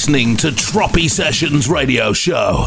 Listening 0.00 0.34
to 0.34 0.46
Tropi 0.48 1.10
Sessions 1.10 1.68
Radio 1.68 2.14
Show. 2.14 2.66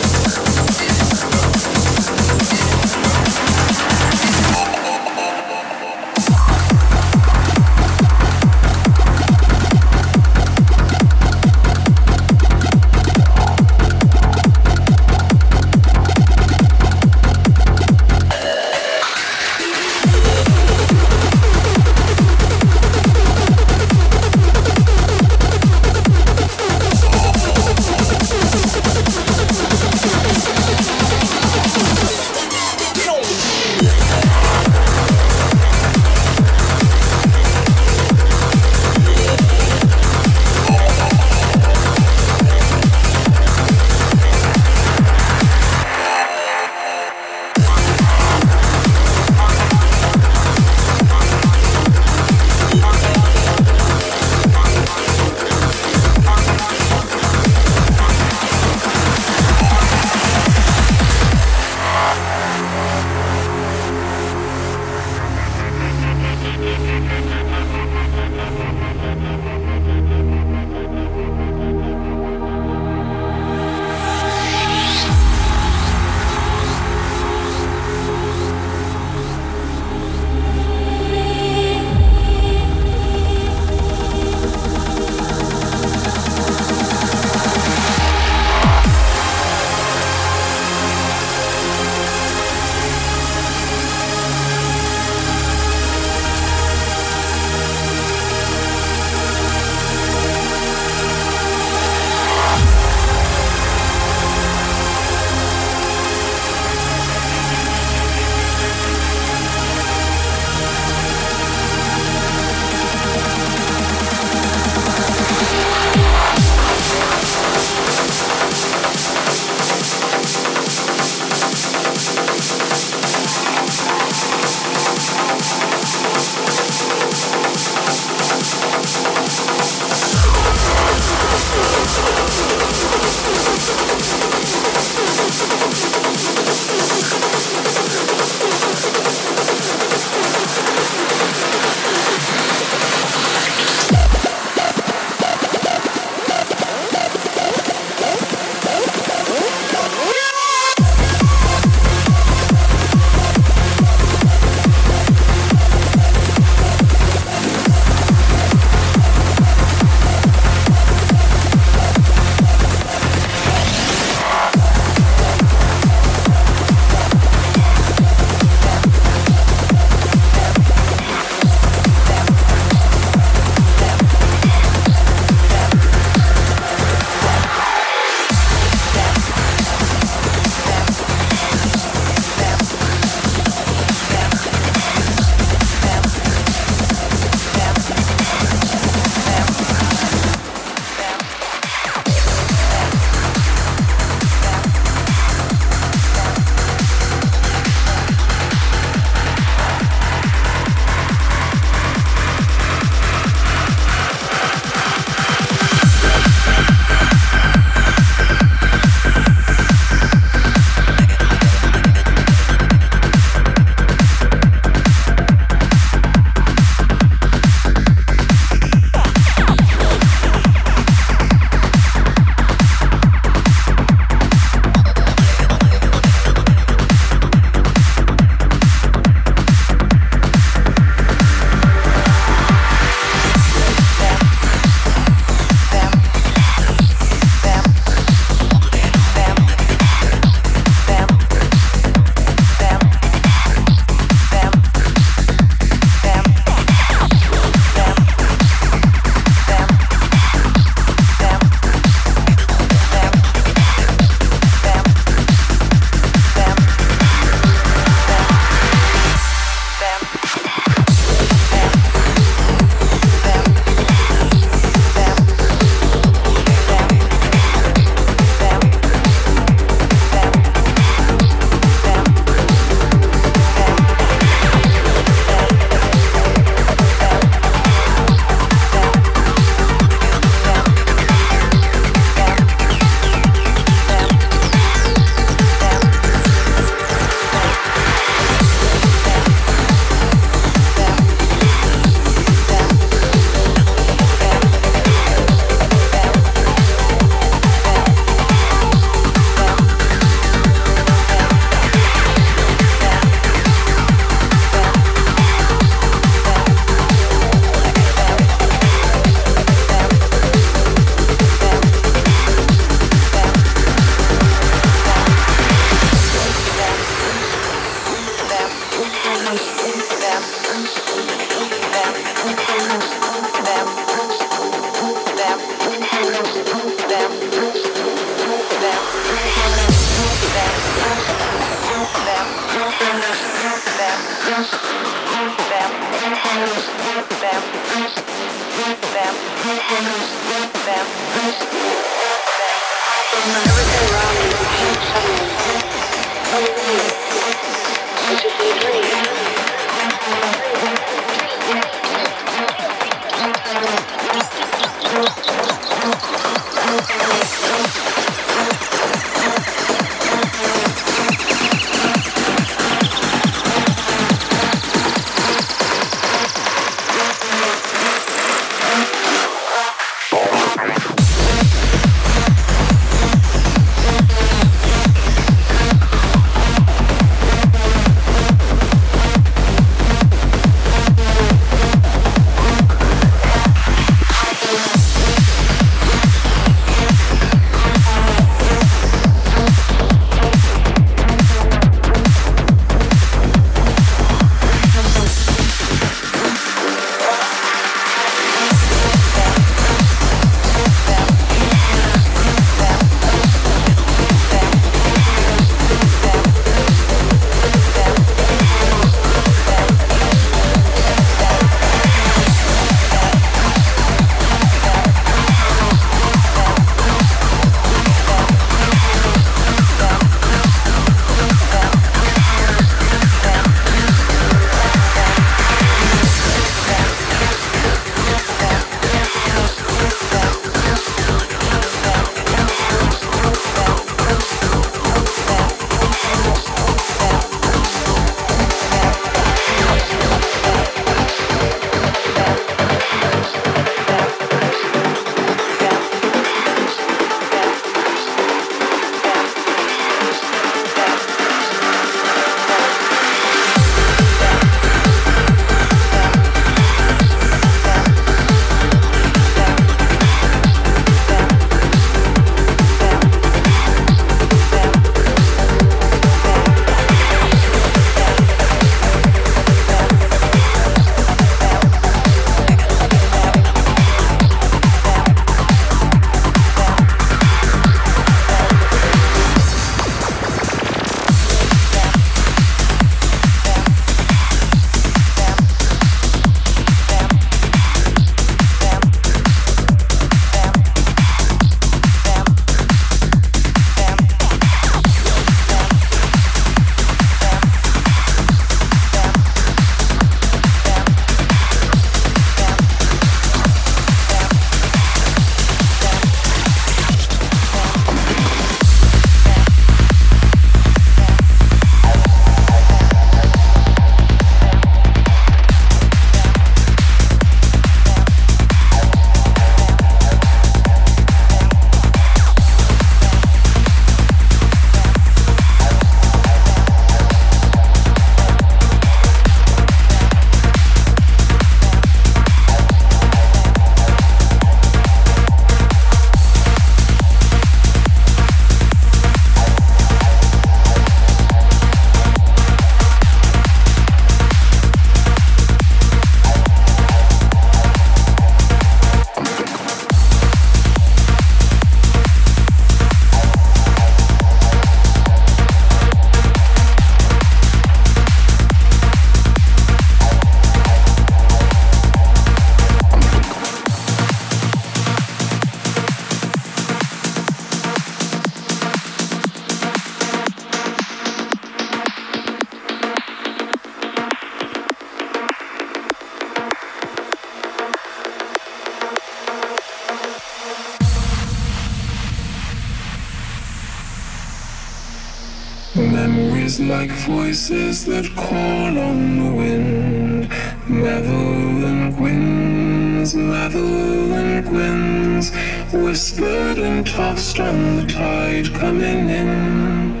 Voices 586.90 587.84
that 587.86 588.06
call 588.16 588.78
on 588.78 589.18
the 589.18 589.34
wind. 589.34 590.28
Madeline 590.68 591.92
Gwynns, 591.92 593.14
Madeline 593.14 594.42
Gwynns, 594.42 595.30
whispered 595.72 596.58
and 596.58 596.86
tossed 596.86 597.38
on 597.40 597.76
the 597.76 597.86
tide 597.86 598.52
coming 598.54 599.08
in. 599.08 600.00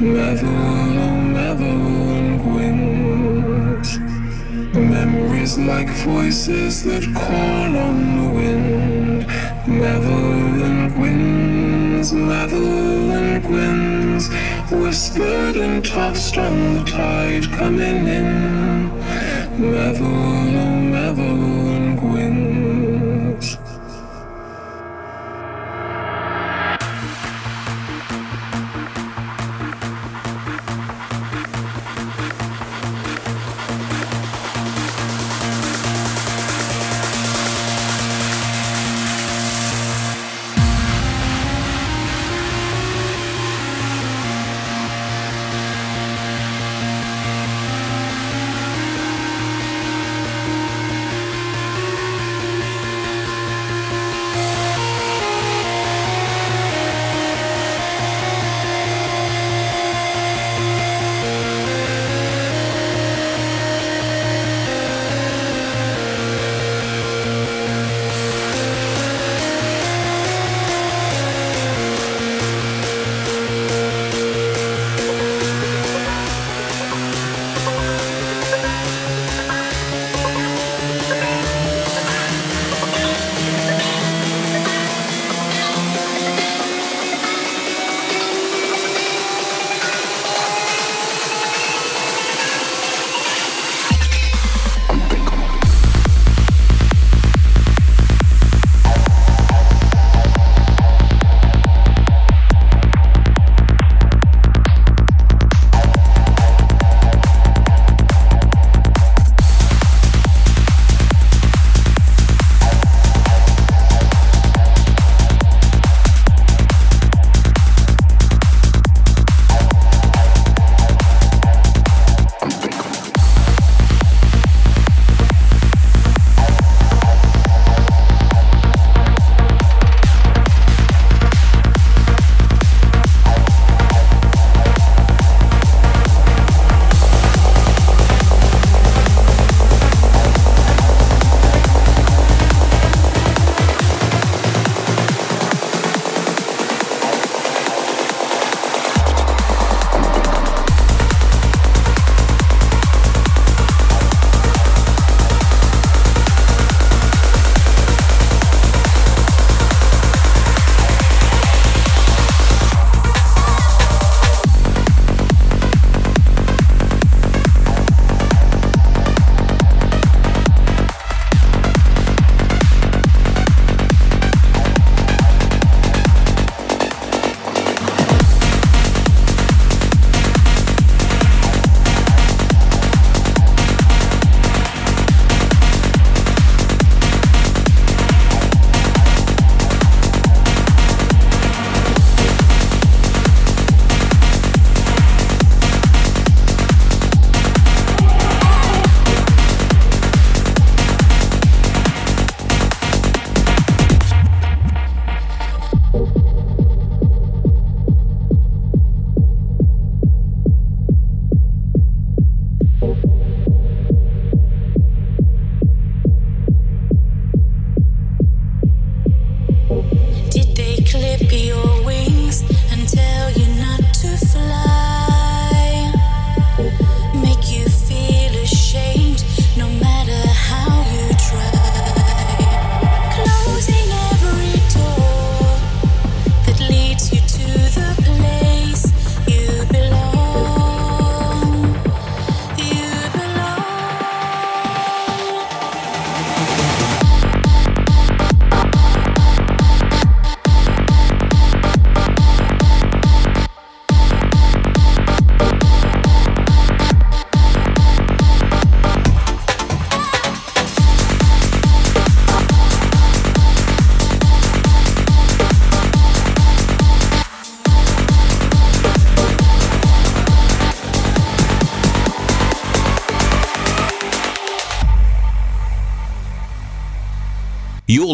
Madeline, 0.00 0.98
oh 0.98 1.20
Madeline. 1.20 2.02
Memories 4.72 5.58
like 5.58 5.88
voices 5.88 6.82
that 6.84 7.02
call 7.14 7.76
on 7.76 7.96
the 8.16 8.34
wind. 8.34 9.26
Madeline 9.66 10.90
Gwynns, 10.92 12.12
Madeline 12.14 13.42
Gwynns 13.42 14.30
whispered 14.72 15.56
and 15.56 15.84
tossed 15.84 16.38
on 16.38 16.74
the 16.74 16.84
tide 16.84 17.44
coming 17.52 18.06
in. 18.06 18.88
Madeline, 19.58 20.56
oh 20.56 20.80
Madeline 20.90 21.96
Gwynns. 21.98 22.91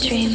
Dream? 0.00 0.29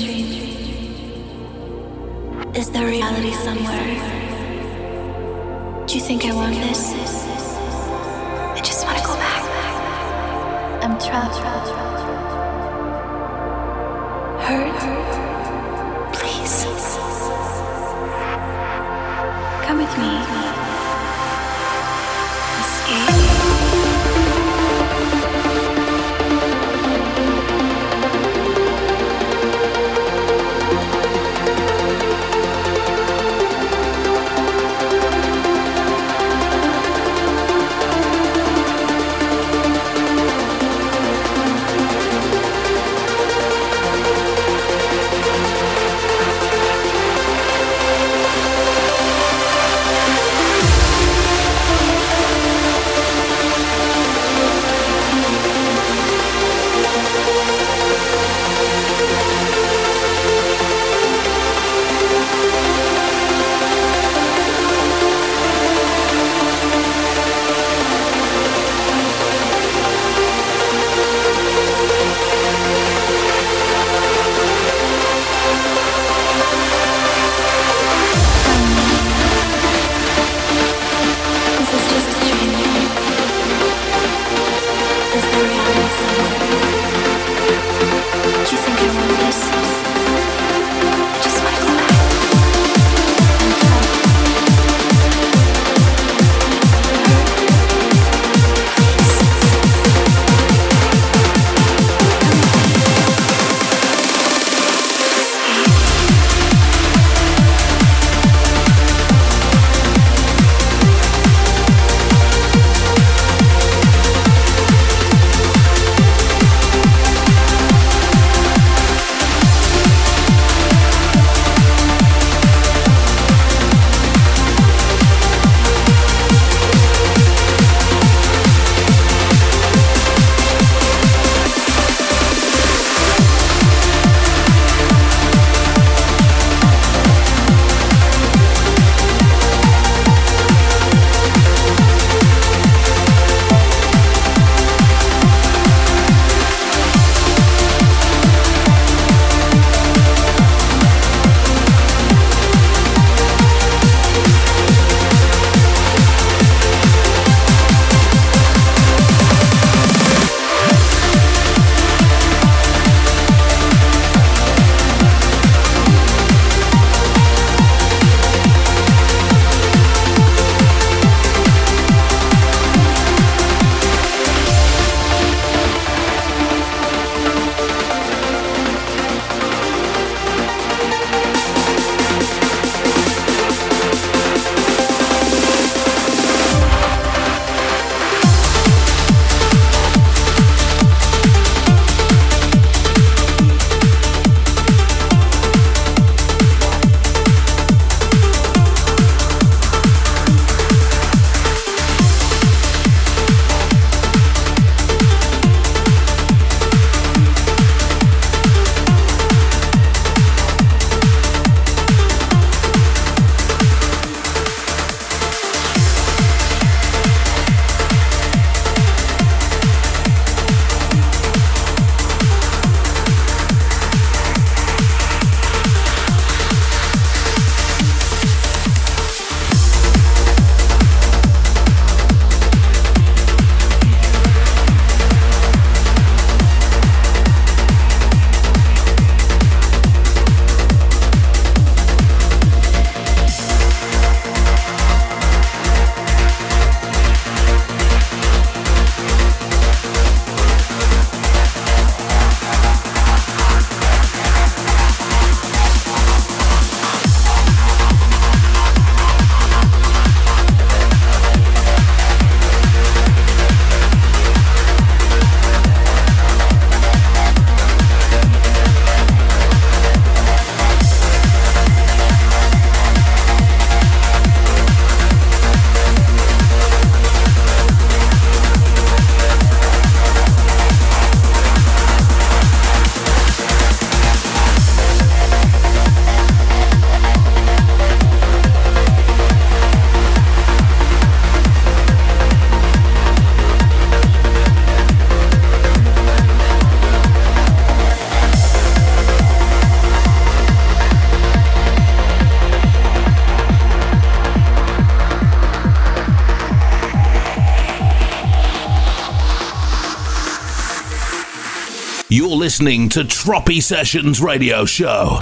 Listening 312.55 312.87
to 312.87 313.01
Tropi 313.01 313.61
Sessions 313.61 314.21
Radio 314.21 314.63
Show. 314.63 315.19